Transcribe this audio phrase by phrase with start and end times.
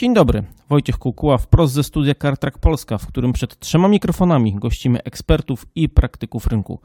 [0.00, 5.02] Dzień dobry, Wojciech Kukuła wprost ze studia CarTrack Polska, w którym przed trzema mikrofonami gościmy
[5.02, 6.80] ekspertów i praktyków rynku.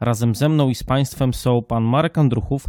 [0.00, 2.68] Razem ze mną i z Państwem są pan Marek Andruchów,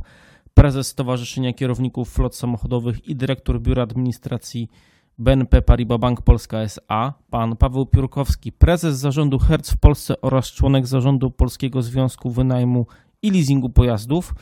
[0.54, 4.70] prezes Stowarzyszenia Kierowników Flot Samochodowych i dyrektor Biura Administracji
[5.18, 10.88] BNP Paribas Bank Polska SA, pan Paweł Piórkowski, prezes zarządu Hertz w Polsce oraz członek
[10.88, 12.86] zarządu Polskiego Związku Wynajmu
[13.21, 14.34] i Leasingu Pojazdów,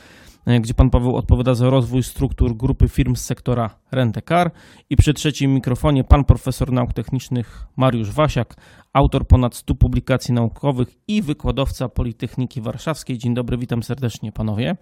[0.60, 4.50] gdzie pan Paweł odpowiada za rozwój struktur grupy firm z sektora Rent-A-Car
[4.90, 8.54] i przy trzecim mikrofonie pan profesor nauk technicznych Mariusz Wasiak,
[8.92, 13.18] autor ponad 100 publikacji naukowych i wykładowca Politechniki Warszawskiej.
[13.18, 14.76] Dzień dobry, witam serdecznie panowie.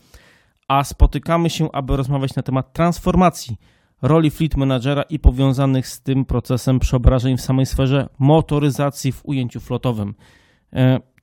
[0.69, 3.56] A spotykamy się, aby rozmawiać na temat transformacji
[4.03, 9.61] roli fleet managera i powiązanych z tym procesem przeobrażeń w samej sferze motoryzacji w ujęciu
[9.61, 10.14] flotowym.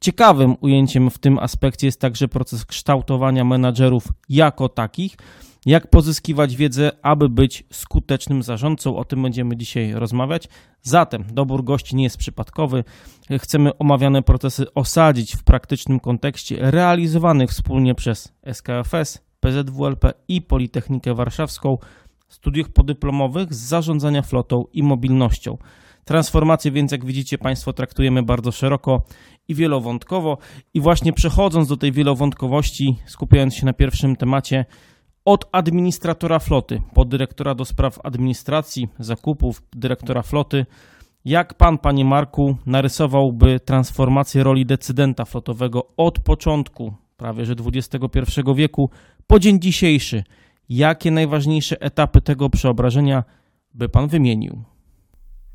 [0.03, 5.17] Ciekawym ujęciem w tym aspekcie jest także proces kształtowania menadżerów jako takich,
[5.65, 8.97] jak pozyskiwać wiedzę, aby być skutecznym zarządcą.
[8.97, 10.49] O tym będziemy dzisiaj rozmawiać.
[10.81, 12.83] Zatem dobór gości nie jest przypadkowy.
[13.39, 21.77] Chcemy omawiane procesy osadzić w praktycznym kontekście realizowanych wspólnie przez SKFS, PZWLP i Politechnikę Warszawską
[22.29, 25.57] studiach podyplomowych z zarządzania flotą i mobilnością.
[26.05, 29.01] Transformację więc, jak widzicie Państwo, traktujemy bardzo szeroko
[29.47, 30.37] i wielowątkowo.
[30.73, 34.65] I właśnie przechodząc do tej wielowątkowości, skupiając się na pierwszym temacie,
[35.25, 40.65] od administratora floty, dyrektora do spraw administracji, zakupów, dyrektora floty,
[41.25, 48.89] jak pan, panie Marku, narysowałby transformację roli decydenta flotowego od początku, prawie że XXI wieku,
[49.27, 50.23] po dzień dzisiejszy?
[50.69, 53.23] Jakie najważniejsze etapy tego przeobrażenia
[53.73, 54.63] by pan wymienił?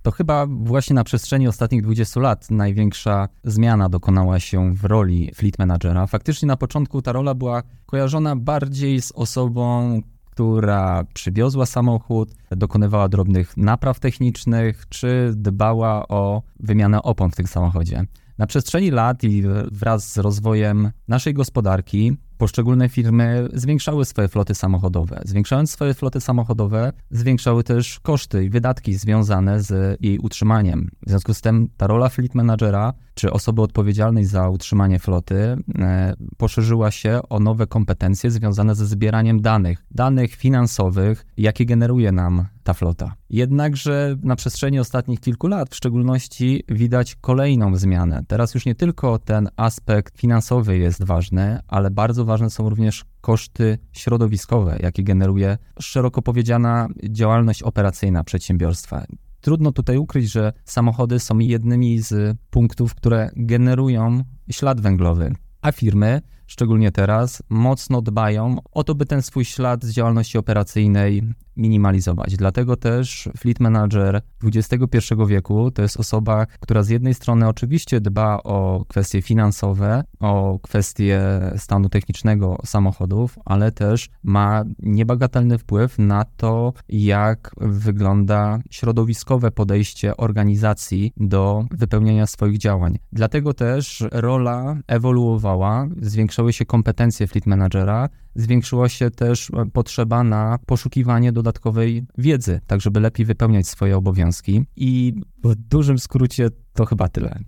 [0.02, 5.58] To chyba właśnie na przestrzeni ostatnich 20 lat największa zmiana dokonała się w roli fleet
[5.58, 6.06] managera.
[6.06, 13.56] Faktycznie na początku ta rola była kojarzona bardziej z osobą, która przywiozła samochód, dokonywała drobnych
[13.56, 18.04] napraw technicznych, czy dbała o wymianę opon w tym samochodzie.
[18.38, 19.42] Na przestrzeni lat i
[19.72, 25.20] wraz z rozwojem naszej gospodarki poszczególne firmy zwiększały swoje floty samochodowe.
[25.24, 30.90] Zwiększając swoje floty samochodowe, zwiększały też koszty i wydatki związane z jej utrzymaniem.
[31.06, 36.14] W związku z tym ta rola fleet managera, czy osoby odpowiedzialnej za utrzymanie floty, e,
[36.36, 42.74] poszerzyła się o nowe kompetencje związane ze zbieraniem danych, danych finansowych, jakie generuje nam ta
[42.74, 43.14] flota.
[43.30, 48.22] Jednakże na przestrzeni ostatnich kilku lat w szczególności widać kolejną zmianę.
[48.28, 53.78] Teraz już nie tylko ten aspekt finansowy jest ważny, ale bardzo ważne są również koszty
[53.92, 59.06] środowiskowe, jakie generuje szeroko powiedziana działalność operacyjna przedsiębiorstwa.
[59.40, 66.22] Trudno tutaj ukryć, że samochody są jednymi z punktów, które generują ślad węglowy, a firmy
[66.48, 71.22] szczególnie teraz, mocno dbają o to, by ten swój ślad z działalności operacyjnej
[71.58, 72.36] minimalizować.
[72.36, 78.42] Dlatego też fleet manager XXI wieku to jest osoba, która z jednej strony oczywiście dba
[78.42, 81.20] o kwestie finansowe, o kwestie
[81.56, 91.12] stanu technicznego samochodów, ale też ma niebagatelny wpływ na to, jak wygląda środowiskowe podejście organizacji
[91.16, 92.98] do wypełniania swoich działań.
[93.12, 100.24] Dlatego też rola ewoluowała, zwiększała zwiększyły się kompetencje fleet managera, zwiększyła się też e, potrzeba
[100.24, 104.64] na poszukiwanie dodatkowej wiedzy, tak żeby lepiej wypełniać swoje obowiązki.
[104.76, 107.38] I w dużym skrócie to chyba tyle.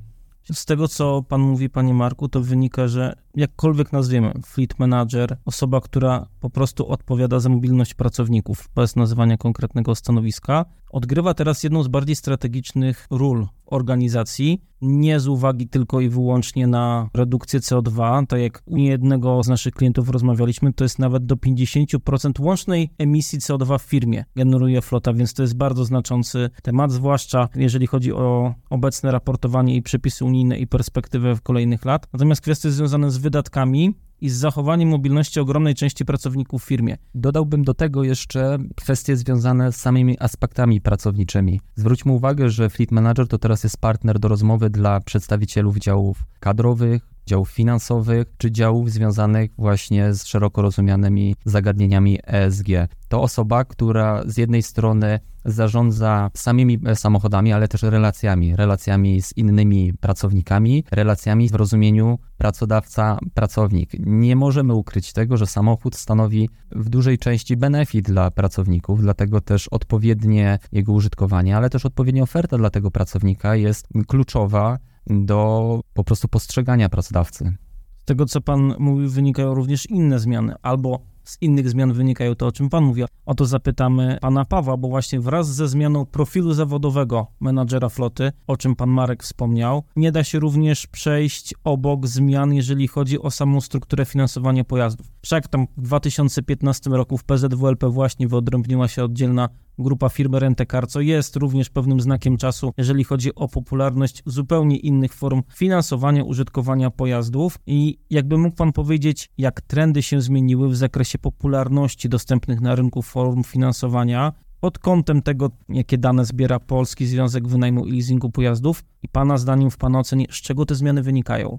[0.52, 5.80] Z tego, co pan mówi, panie Marku, to wynika, że jakkolwiek nazwiemy, fleet manager, osoba,
[5.80, 11.88] która po prostu odpowiada za mobilność pracowników, bez nazywania konkretnego stanowiska, odgrywa teraz jedną z
[11.88, 18.62] bardziej strategicznych ról organizacji, nie z uwagi tylko i wyłącznie na redukcję CO2, tak jak
[18.66, 23.82] u jednego z naszych klientów rozmawialiśmy, to jest nawet do 50% łącznej emisji CO2 w
[23.82, 29.76] firmie generuje flota, więc to jest bardzo znaczący temat, zwłaszcza jeżeli chodzi o obecne raportowanie
[29.76, 32.08] i przepisy unijne i perspektywę w kolejnych lat.
[32.12, 36.96] Natomiast kwestie związane z wydatkami i z zachowaniem mobilności ogromnej części pracowników w firmie.
[37.14, 41.60] Dodałbym do tego jeszcze kwestie związane z samymi aspektami pracowniczymi.
[41.74, 47.09] Zwróćmy uwagę, że Fleet Manager to teraz jest partner do rozmowy dla przedstawicielów działów kadrowych,
[47.30, 52.68] działów finansowych czy działów związanych właśnie z szeroko rozumianymi zagadnieniami ESG.
[53.08, 59.92] To osoba, która z jednej strony zarządza samymi samochodami, ale też relacjami, relacjami z innymi
[60.00, 63.90] pracownikami, relacjami w rozumieniu pracodawca-pracownik.
[63.98, 69.68] Nie możemy ukryć tego, że samochód stanowi w dużej części benefit dla pracowników, dlatego też
[69.68, 76.28] odpowiednie jego użytkowanie, ale też odpowiednia oferta dla tego pracownika jest kluczowa do po prostu
[76.28, 77.56] postrzegania pracodawcy.
[78.02, 82.46] Z tego, co pan mówił, wynikają również inne zmiany, albo z innych zmian wynikają to,
[82.46, 83.02] o czym Pan mówi.
[83.26, 88.56] O to zapytamy Pana Pawła, bo właśnie wraz ze zmianą profilu zawodowego menadżera floty, o
[88.56, 93.60] czym Pan Marek wspomniał, nie da się również przejść obok zmian, jeżeli chodzi o samą
[93.60, 95.06] strukturę finansowania pojazdów.
[95.22, 101.00] Wszak tam w 2015 roku w PZWLP właśnie wyodrębniła się oddzielna grupa firmy Rentecar, co
[101.00, 107.58] jest również pewnym znakiem czasu, jeżeli chodzi o popularność zupełnie innych form finansowania, użytkowania pojazdów.
[107.66, 113.02] I jakby mógł Pan powiedzieć, jak trendy się zmieniły w zakresie popularności dostępnych na rynku
[113.02, 119.08] form finansowania, pod kątem tego, jakie dane zbiera Polski Związek Wynajmu i Leasingu Pojazdów i
[119.08, 121.58] Pana zdaniem, w Pana ocenie, z czego te zmiany wynikają?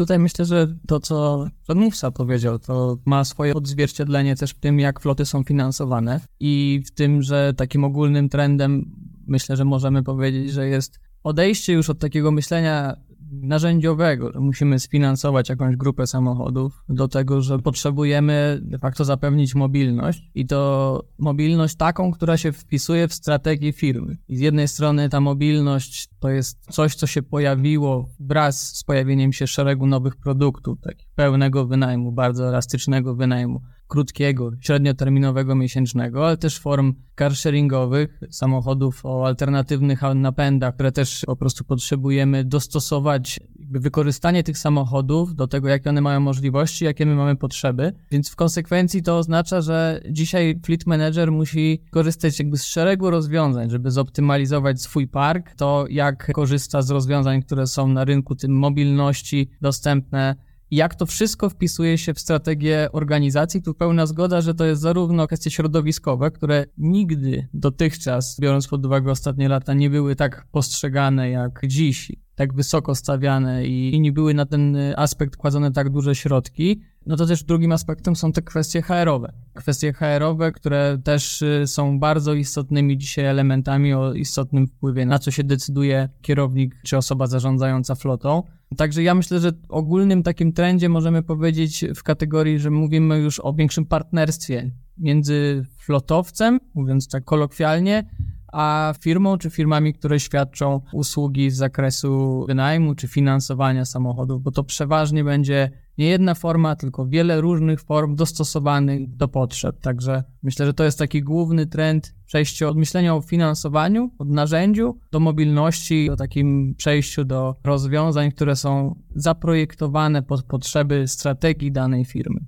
[0.00, 5.00] Tutaj myślę, że to, co rozmówca powiedział, to ma swoje odzwierciedlenie też w tym, jak
[5.00, 10.68] floty są finansowane i w tym, że takim ogólnym trendem myślę, że możemy powiedzieć, że
[10.68, 12.96] jest odejście już od takiego myślenia
[13.32, 20.30] narzędziowego, że musimy sfinansować jakąś grupę samochodów, do tego, że potrzebujemy de facto zapewnić mobilność
[20.34, 24.16] i to mobilność taką, która się wpisuje w strategię firmy.
[24.28, 29.32] I z jednej strony ta mobilność to jest coś, co się pojawiło wraz z pojawieniem
[29.32, 36.58] się szeregu nowych produktów, takich pełnego wynajmu, bardzo elastycznego wynajmu krótkiego, średnioterminowego, miesięcznego, ale też
[36.58, 43.40] form carsharingowych, samochodów o alternatywnych napędach, które też po prostu potrzebujemy dostosować
[43.70, 47.92] wykorzystanie tych samochodów do tego, jakie one mają możliwości, jakie my mamy potrzeby.
[48.10, 53.70] Więc w konsekwencji to oznacza, że dzisiaj Fleet Manager musi korzystać jakby z szeregu rozwiązań,
[53.70, 59.50] żeby zoptymalizować swój park, to jak korzysta z rozwiązań, które są na rynku, tym mobilności
[59.60, 63.62] dostępne jak to wszystko wpisuje się w strategię organizacji.
[63.62, 69.10] Tu pełna zgoda, że to jest zarówno kwestie środowiskowe, które nigdy dotychczas, biorąc pod uwagę
[69.10, 74.34] ostatnie lata, nie były tak postrzegane jak dziś, tak wysoko stawiane i, i nie były
[74.34, 76.80] na ten aspekt kładzone tak duże środki.
[77.10, 79.32] No to też drugim aspektem są te kwestie HR-owe.
[79.54, 85.30] Kwestie HR-owe, które też y, są bardzo istotnymi dzisiaj elementami o istotnym wpływie na co
[85.30, 88.42] się decyduje kierownik czy osoba zarządzająca flotą.
[88.76, 93.52] Także ja myślę, że ogólnym takim trendzie możemy powiedzieć w kategorii, że mówimy już o
[93.52, 98.10] większym partnerstwie między flotowcem, mówiąc tak kolokwialnie,
[98.52, 104.64] a firmą czy firmami, które świadczą usługi z zakresu wynajmu czy finansowania samochodów, bo to
[104.64, 109.80] przeważnie będzie nie jedna forma, tylko wiele różnych form dostosowanych do potrzeb.
[109.80, 114.98] Także myślę, że to jest taki główny trend przejście od myślenia o finansowaniu, od narzędziu
[115.12, 122.40] do mobilności, o takim przejściu do rozwiązań, które są zaprojektowane pod potrzeby strategii danej firmy.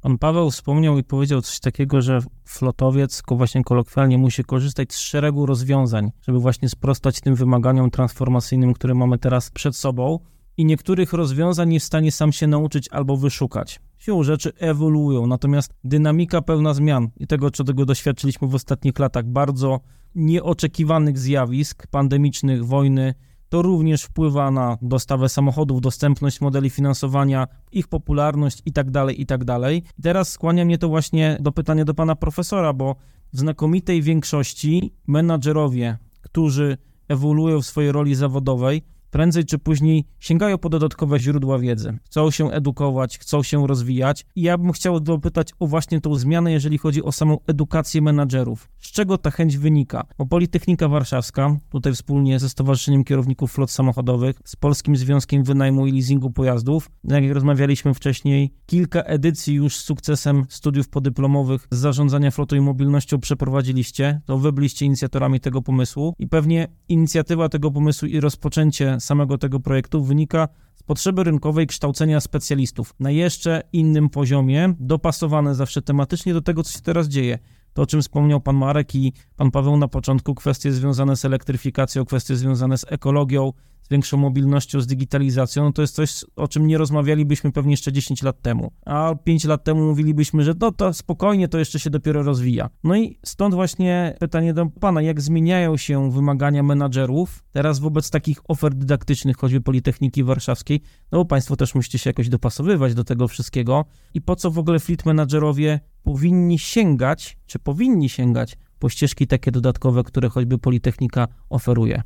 [0.00, 5.46] Pan Paweł wspomniał i powiedział coś takiego, że flotowiec właśnie kolokwialnie musi korzystać z szeregu
[5.46, 10.18] rozwiązań, żeby właśnie sprostać tym wymaganiom transformacyjnym, które mamy teraz przed sobą
[10.56, 13.80] i niektórych rozwiązań jest w stanie sam się nauczyć albo wyszukać.
[13.98, 19.80] Siłą rzeczy ewoluują, natomiast dynamika pełna zmian i tego, czego doświadczyliśmy w ostatnich latach, bardzo
[20.14, 23.14] nieoczekiwanych zjawisk pandemicznych, wojny,
[23.48, 29.44] to również wpływa na dostawę samochodów, dostępność modeli finansowania, ich popularność itd., tak itd.
[29.44, 32.96] Tak I teraz skłania mnie to właśnie do pytania do pana profesora, bo
[33.32, 36.78] w znakomitej większości menadżerowie, którzy
[37.08, 42.50] ewoluują w swojej roli zawodowej, prędzej czy później sięgają po dodatkowe źródła wiedzy, chcą się
[42.50, 47.02] edukować, chcą się rozwijać i ja bym chciał dopytać o właśnie tą zmianę, jeżeli chodzi
[47.02, 48.68] o samą edukację menadżerów.
[48.78, 50.06] Z czego ta chęć wynika?
[50.18, 55.92] Bo Politechnika Warszawska, tutaj wspólnie ze Stowarzyszeniem Kierowników Flot Samochodowych, z Polskim Związkiem Wynajmu i
[55.92, 62.56] Leasingu Pojazdów, jak rozmawialiśmy wcześniej, kilka edycji już z sukcesem studiów podyplomowych z zarządzania flotą
[62.56, 68.20] i mobilnością przeprowadziliście, to wy byliście inicjatorami tego pomysłu i pewnie inicjatywa tego pomysłu i
[68.20, 75.54] rozpoczęcie samego tego projektu wynika z potrzeby rynkowej kształcenia specjalistów na jeszcze innym poziomie, dopasowane
[75.54, 77.38] zawsze tematycznie do tego, co się teraz dzieje.
[77.72, 82.04] To, o czym wspomniał pan Marek i pan Paweł na początku, kwestie związane z elektryfikacją,
[82.04, 83.52] kwestie związane z ekologią,
[83.88, 87.92] z większą mobilnością, z digitalizacją, no to jest coś, o czym nie rozmawialibyśmy pewnie jeszcze
[87.92, 88.72] 10 lat temu.
[88.86, 92.70] A 5 lat temu mówilibyśmy, że no to spokojnie, to jeszcze się dopiero rozwija.
[92.84, 98.40] No i stąd właśnie pytanie do pana, jak zmieniają się wymagania menadżerów teraz wobec takich
[98.48, 100.80] ofert dydaktycznych, choćby Politechniki Warszawskiej,
[101.12, 104.58] no bo państwo też musicie się jakoś dopasowywać do tego wszystkiego i po co w
[104.58, 111.28] ogóle fleet menadżerowie powinni sięgać, czy powinni sięgać po ścieżki takie dodatkowe, które choćby Politechnika
[111.50, 112.02] oferuje?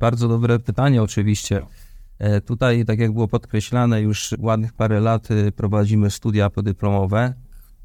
[0.00, 1.62] Bardzo dobre pytanie, oczywiście.
[2.18, 7.34] E, tutaj, tak jak było podkreślane, już ładnych parę lat e, prowadzimy studia podyplomowe,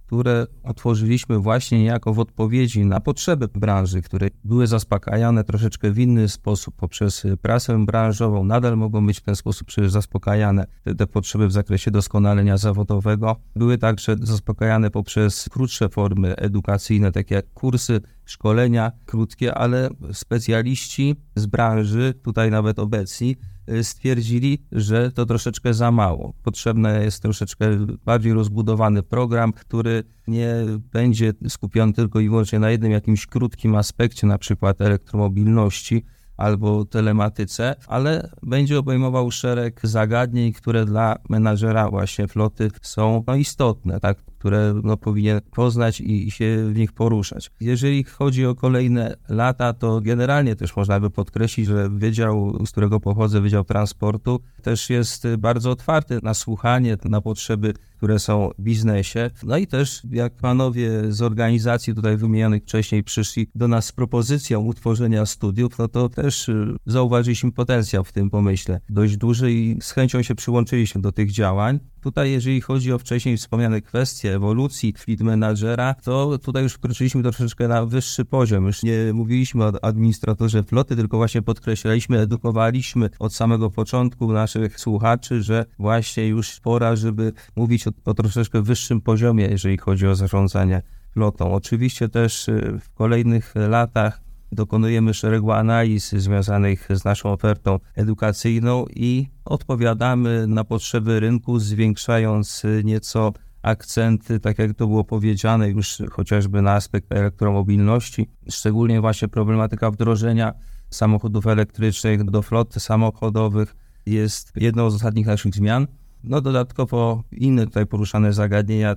[0.06, 6.30] które otworzyliśmy właśnie niejako w odpowiedzi na potrzeby branży, które były zaspokajane troszeczkę w inny
[6.30, 8.44] sposób poprzez prasę branżową.
[8.44, 13.36] Nadal mogą być w ten sposób przecież zaspokajane te, te potrzeby w zakresie doskonalenia zawodowego.
[13.56, 21.46] Były także zaspokajane poprzez krótsze formy edukacyjne, takie jak kursy, szkolenia krótkie, ale specjaliści z
[21.46, 23.36] branży, tutaj nawet obecni,
[23.84, 26.34] stwierdzili, że to troszeczkę za mało.
[26.44, 30.56] Potrzebny jest troszeczkę bardziej rozbudowany program, który nie
[30.94, 36.06] będzie skupiony tylko i wyłącznie na jednym jakimś krótkim aspekcie, na przykład elektromobilności,
[36.38, 44.00] albo telematyce, ale będzie obejmował szereg zagadnień, które dla menadżera właśnie floty są no, istotne,
[44.00, 44.18] tak?
[44.46, 47.52] Które no, powinien poznać i, i się w nich poruszać.
[47.60, 53.00] Jeżeli chodzi o kolejne lata, to generalnie też można by podkreślić, że Wydział, z którego
[53.00, 59.30] pochodzę, Wydział Transportu, też jest bardzo otwarty na słuchanie, na potrzeby, które są w biznesie.
[59.44, 64.60] No i też jak panowie z organizacji tutaj wymienionych wcześniej przyszli do nas z propozycją
[64.62, 69.92] utworzenia studiów, no to też y, zauważyliśmy potencjał w tym pomyśle dość duży i z
[69.92, 71.80] chęcią się przyłączyliśmy do tych działań.
[72.06, 77.68] Tutaj, jeżeli chodzi o wcześniej wspomniane kwestie ewolucji fleet managera, to tutaj już wkroczyliśmy troszeczkę
[77.68, 78.66] na wyższy poziom.
[78.66, 85.44] Już nie mówiliśmy o administratorze floty, tylko właśnie podkreślaliśmy, edukowaliśmy od samego początku naszych słuchaczy,
[85.44, 90.82] że właśnie już pora, żeby mówić o, o troszeczkę wyższym poziomie, jeżeli chodzi o zarządzanie
[91.12, 91.54] flotą.
[91.54, 99.28] Oczywiście też y, w kolejnych latach dokonujemy szeregu analiz związanych z naszą ofertą edukacyjną i
[99.46, 106.72] odpowiadamy na potrzeby rynku, zwiększając nieco akcenty, tak jak to było powiedziane, już chociażby na
[106.72, 110.54] aspekt elektromobilności, szczególnie właśnie problematyka wdrożenia
[110.90, 113.76] samochodów elektrycznych do flot samochodowych
[114.06, 115.88] jest jedną z ostatnich naszych zmian.
[116.24, 118.96] No dodatkowo inne tutaj poruszane zagadnienia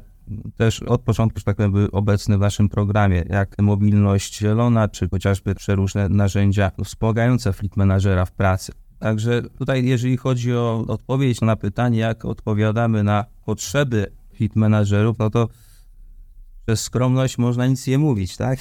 [0.57, 5.09] też od początku, że tak powiem, były obecne w naszym programie, jak mobilność zielona, czy
[5.09, 8.73] chociażby przeróżne narzędzia wspomagające fleet managera w pracy.
[8.99, 15.31] Także tutaj, jeżeli chodzi o odpowiedź na pytanie, jak odpowiadamy na potrzeby fleet managerów, no
[15.31, 15.49] to
[16.67, 18.59] przez skromność można nic nie mówić, tak?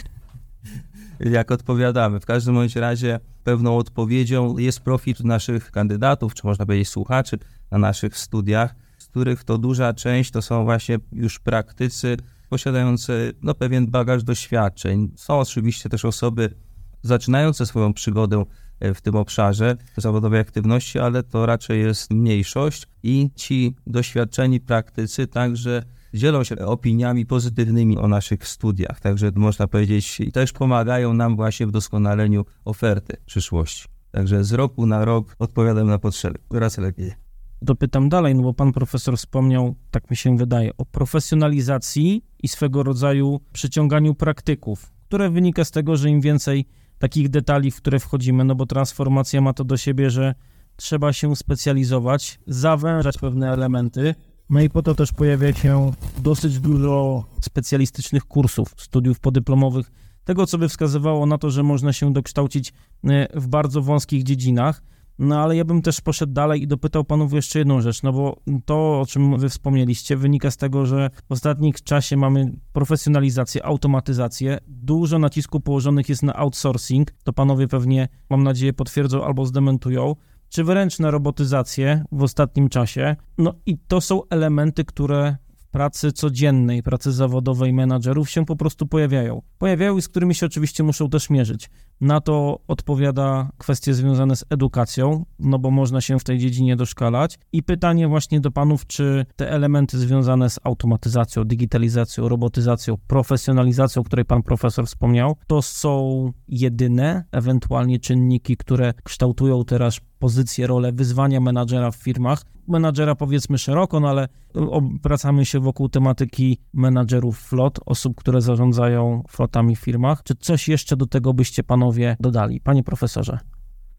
[1.19, 2.19] jak odpowiadamy.
[2.19, 7.39] W każdym bądź razie pewną odpowiedzią jest profil naszych kandydatów, czy można powiedzieć słuchaczy
[7.71, 8.75] na naszych studiach,
[9.09, 12.17] których to duża część to są właśnie już praktycy
[12.49, 15.11] posiadający no, pewien bagaż doświadczeń.
[15.15, 16.53] Są oczywiście też osoby
[17.01, 18.45] zaczynające swoją przygodę
[18.79, 25.27] e, w tym obszarze zawodowej aktywności, ale to raczej jest mniejszość i ci doświadczeni praktycy
[25.27, 25.83] także
[26.13, 28.99] dzielą się opiniami pozytywnymi o naszych studiach.
[28.99, 33.87] Także można powiedzieć, też pomagają nam właśnie w doskonaleniu oferty przyszłości.
[34.11, 36.39] Także z roku na rok odpowiadam na potrzeby.
[36.51, 37.26] Coraz lepiej
[37.61, 42.83] dopytam dalej, no bo pan profesor wspomniał, tak mi się wydaje, o profesjonalizacji i swego
[42.83, 46.65] rodzaju przyciąganiu praktyków, które wynika z tego, że im więcej
[46.99, 50.35] takich detali, w które wchodzimy, no bo transformacja ma to do siebie, że
[50.75, 54.15] trzeba się specjalizować, zawężać pewne elementy,
[54.49, 59.91] no i po to też pojawia się dosyć dużo specjalistycznych kursów, studiów podyplomowych,
[60.23, 62.73] tego, co by wskazywało na to, że można się dokształcić
[63.03, 64.83] e, w bardzo wąskich dziedzinach.
[65.19, 68.37] No ale ja bym też poszedł dalej i dopytał panów jeszcze jedną rzecz, no bo
[68.65, 74.57] to, o czym wy wspomnieliście, wynika z tego, że w ostatnim czasie mamy profesjonalizację, automatyzację,
[74.67, 80.15] dużo nacisku położonych jest na outsourcing, to panowie pewnie, mam nadzieję, potwierdzą albo zdementują,
[80.49, 83.15] czy wręcz na robotyzację w ostatnim czasie.
[83.37, 85.37] No i to są elementy, które
[85.71, 89.41] pracy codziennej, pracy zawodowej menadżerów się po prostu pojawiają.
[89.57, 91.69] Pojawiają i z którymi się oczywiście muszą też mierzyć.
[92.01, 97.39] Na to odpowiada kwestie związane z edukacją, no bo można się w tej dziedzinie doszkalać.
[97.51, 104.05] I pytanie właśnie do panów, czy te elementy związane z automatyzacją, digitalizacją, robotyzacją, profesjonalizacją, o
[104.05, 111.39] której pan profesor wspomniał, to są jedyne ewentualnie czynniki, które kształtują teraz pozycję, rolę wyzwania
[111.39, 112.43] menadżera w firmach.
[112.67, 119.75] Menadżera powiedzmy szeroko, no ale obracamy się wokół tematyki menadżerów flot, osób, które zarządzają flotami
[119.75, 120.23] w firmach.
[120.23, 122.61] Czy coś jeszcze do tego byście panowie dodali?
[122.61, 123.39] Panie profesorze.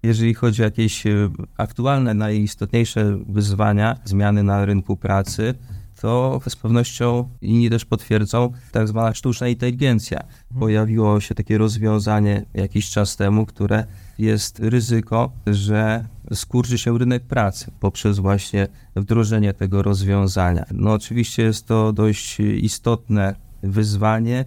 [0.03, 1.11] Jeżeli chodzi o jakieś e,
[1.57, 5.55] aktualne, najistotniejsze wyzwania, zmiany na rynku pracy,
[6.01, 10.21] to z pewnością inni też potwierdzą tak zwana sztuczna inteligencja.
[10.59, 13.85] Pojawiło się takie rozwiązanie jakiś czas temu, które
[14.19, 20.65] jest ryzyko, że skurczy się rynek pracy poprzez właśnie wdrożenie tego rozwiązania.
[20.71, 24.45] No oczywiście jest to dość istotne wyzwanie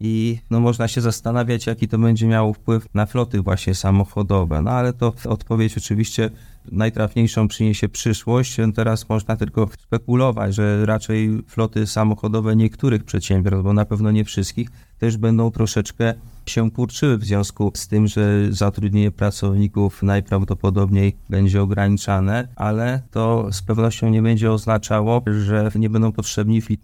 [0.00, 4.62] i no można się zastanawiać, jaki to będzie miało wpływ na floty właśnie samochodowe.
[4.62, 6.30] No ale to odpowiedź oczywiście
[6.72, 8.56] najtrafniejszą przyniesie przyszłość.
[8.74, 14.68] Teraz można tylko spekulować, że raczej floty samochodowe niektórych przedsiębiorstw, bo na pewno nie wszystkich,
[15.02, 16.14] też będą troszeczkę
[16.46, 23.62] się kurczyły w związku z tym, że zatrudnienie pracowników najprawdopodobniej będzie ograniczane, ale to z
[23.62, 26.80] pewnością nie będzie oznaczało, że nie będą potrzebni fleet.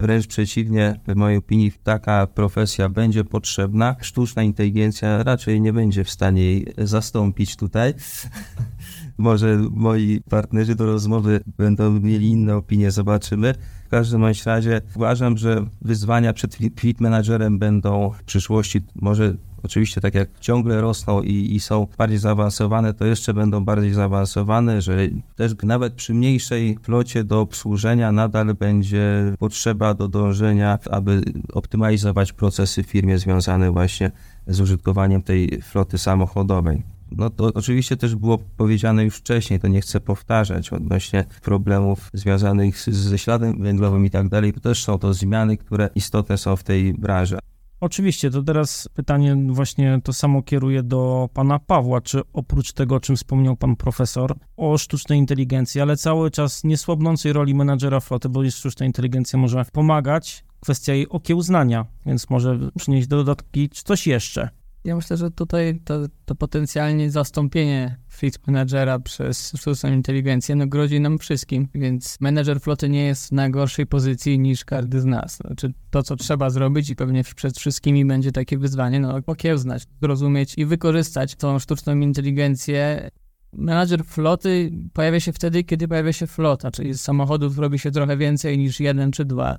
[0.00, 3.96] Wręcz przeciwnie, w mojej opinii taka profesja będzie potrzebna.
[4.00, 7.94] Sztuczna inteligencja raczej nie będzie w stanie jej zastąpić tutaj.
[9.18, 13.54] Może moi partnerzy do rozmowy będą mieli inne opinie, zobaczymy.
[13.86, 20.00] W każdym bądź razie uważam, że wyzwania przed fleet managerem będą w przyszłości może oczywiście
[20.00, 24.96] tak jak ciągle rosną i, i, są bardziej zaawansowane, to jeszcze będą bardziej zaawansowane, że
[25.36, 32.82] też nawet przy mniejszej flocie do obsłużenia nadal będzie potrzeba do dążenia, aby optymalizować procesy
[32.82, 34.10] w firmie związane właśnie
[34.46, 36.95] z użytkowaniem tej floty samochodowej.
[37.10, 42.80] No to oczywiście też było powiedziane już wcześniej, to nie chcę powtarzać odnośnie problemów związanych
[42.80, 44.52] ze śladem węglowym i tak dalej.
[44.52, 47.38] To też są to zmiany, które istotne są w tej branży.
[47.80, 53.00] Oczywiście, to teraz pytanie właśnie to samo kieruję do pana Pawła, czy oprócz tego, o
[53.00, 58.50] czym wspomniał pan profesor, o sztucznej inteligencji, ale cały czas niesłabnącej roli menadżera floty, bo
[58.50, 64.48] sztuczna inteligencja może pomagać, kwestia jej okiełznania, więc może przynieść dodatki czy coś jeszcze.
[64.86, 71.00] Ja myślę, że tutaj to, to potencjalnie zastąpienie fleet managera przez sztuczną inteligencję no, grozi
[71.00, 75.36] nam wszystkim, więc menedżer floty nie jest w najgorszej pozycji niż każdy z nas.
[75.36, 80.54] Znaczy to, co trzeba zrobić i pewnie przed wszystkimi będzie takie wyzwanie, no okiełznać, zrozumieć
[80.58, 83.10] i wykorzystać tą sztuczną inteligencję
[83.52, 88.16] Menadżer floty pojawia się wtedy, kiedy pojawia się flota, czyli z samochodów robi się trochę
[88.16, 89.58] więcej niż jeden czy dwa.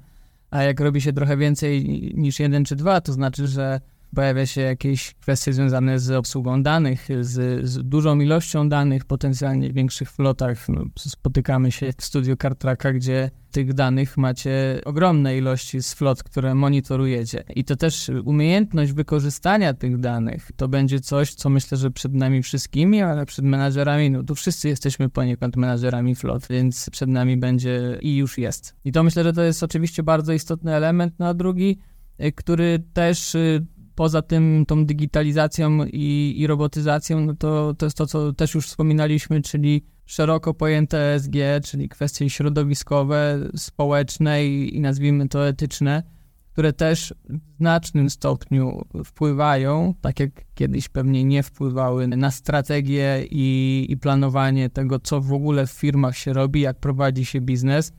[0.52, 1.84] A jak robi się trochę więcej
[2.16, 3.82] niż jeden czy dwa, to znaczy, że
[4.18, 9.74] pojawia się jakieś kwestie związane z obsługą danych, z, z dużą ilością danych, potencjalnie w
[9.74, 10.70] większych flotach.
[10.70, 16.56] No, spotykamy się w studiu CarTracka, gdzie tych danych macie ogromne ilości z flot, które
[16.56, 17.44] monitorujecie.
[17.56, 22.44] I to też umiejętność wykorzystania tych danych to będzie coś, co myślę, że przed nami
[22.44, 27.98] wszystkimi, ale przed menadżerami, no tu wszyscy jesteśmy poniekąd menadżerami flot, więc przed nami będzie
[28.02, 28.76] i już jest.
[28.86, 31.80] I to myślę, że to jest oczywiście bardzo istotny element, no a drugi,
[32.24, 33.66] y, który też y,
[33.98, 38.68] poza tym tą digitalizacją i, i robotyzacją, no to, to jest to, co też już
[38.68, 41.34] wspominaliśmy, czyli szeroko pojęte ESG,
[41.64, 46.04] czyli kwestie środowiskowe, społeczne i, i nazwijmy to etyczne,
[46.52, 53.86] które też w znacznym stopniu wpływają, tak jak kiedyś pewnie nie wpływały na strategię i,
[53.90, 57.94] i planowanie tego, co w ogóle w firmach się robi, jak prowadzi się biznes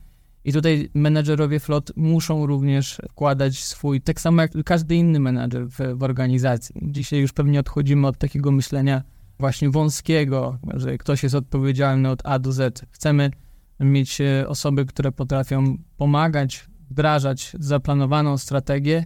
[0.49, 5.77] i tutaj menedżerowie flot muszą również wkładać swój, tak samo jak każdy inny menedżer w,
[5.95, 6.75] w organizacji.
[6.81, 9.03] Dzisiaj już pewnie odchodzimy od takiego myślenia
[9.39, 12.85] właśnie wąskiego, że ktoś jest odpowiedzialny od A do Z.
[12.91, 13.31] Chcemy
[13.79, 19.05] mieć e, osoby, które potrafią pomagać, wdrażać zaplanowaną strategię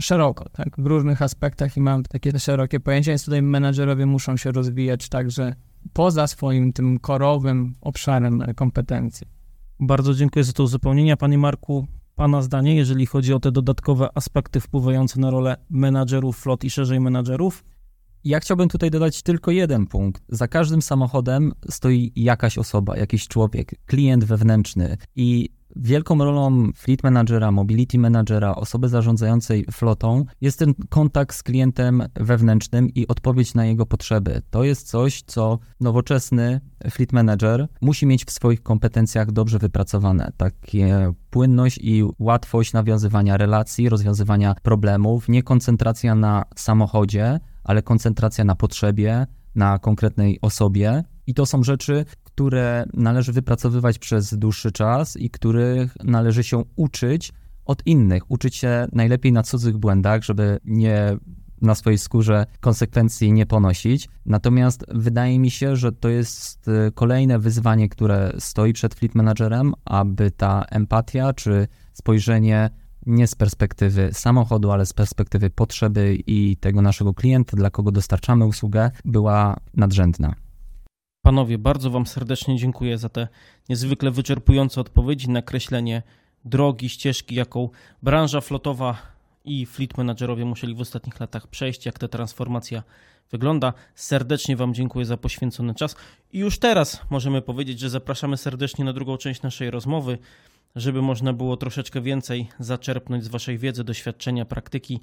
[0.00, 4.52] szeroko, tak, w różnych aspektach i mam takie szerokie pojęcia, więc tutaj menedżerowie muszą się
[4.52, 5.54] rozwijać także
[5.92, 9.39] poza swoim tym korowym obszarem kompetencji.
[9.80, 11.16] Bardzo dziękuję za to uzupełnienie.
[11.16, 16.64] Panie Marku, Pana zdanie, jeżeli chodzi o te dodatkowe aspekty wpływające na rolę menadżerów flot
[16.64, 17.64] i szerzej menadżerów?
[18.24, 20.22] Ja chciałbym tutaj dodać tylko jeden punkt.
[20.28, 27.50] Za każdym samochodem stoi jakaś osoba, jakiś człowiek, klient wewnętrzny i Wielką rolą fleet managera,
[27.50, 33.86] mobility managera, osoby zarządzającej flotą jest ten kontakt z klientem wewnętrznym i odpowiedź na jego
[33.86, 34.42] potrzeby.
[34.50, 40.32] To jest coś, co nowoczesny fleet manager musi mieć w swoich kompetencjach dobrze wypracowane.
[40.36, 48.54] Takie płynność i łatwość nawiązywania relacji, rozwiązywania problemów, nie koncentracja na samochodzie, ale koncentracja na
[48.54, 51.04] potrzebie, na konkretnej osobie.
[51.26, 57.32] I to są rzeczy, które należy wypracowywać przez dłuższy czas i których należy się uczyć
[57.64, 61.16] od innych, uczyć się najlepiej na cudzych błędach, żeby nie
[61.62, 64.08] na swojej skórze konsekwencji nie ponosić.
[64.26, 69.74] Natomiast wydaje mi się, że to jest y, kolejne wyzwanie, które stoi przed fleet managerem,
[69.84, 72.70] aby ta empatia czy spojrzenie
[73.06, 78.44] nie z perspektywy samochodu, ale z perspektywy potrzeby i tego naszego klienta, dla kogo dostarczamy
[78.44, 80.34] usługę, była nadrzędna.
[81.22, 83.28] Panowie, bardzo Wam serdecznie dziękuję za te
[83.68, 86.02] niezwykle wyczerpujące odpowiedzi, nakreślenie
[86.44, 87.68] drogi, ścieżki, jaką
[88.02, 88.96] branża flotowa
[89.44, 92.82] i fleet managerowie musieli w ostatnich latach przejść, jak ta transformacja
[93.30, 93.72] wygląda.
[93.94, 95.96] Serdecznie Wam dziękuję za poświęcony czas
[96.32, 100.18] i już teraz możemy powiedzieć, że zapraszamy serdecznie na drugą część naszej rozmowy,
[100.76, 105.00] żeby można było troszeczkę więcej zaczerpnąć z Waszej wiedzy, doświadczenia, praktyki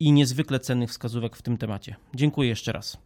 [0.00, 1.96] i niezwykle cennych wskazówek w tym temacie.
[2.14, 2.98] Dziękuję jeszcze raz.